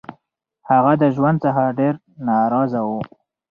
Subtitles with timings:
[0.69, 1.95] هغه د ژوند څخه ډير
[2.25, 3.01] نا رضا وو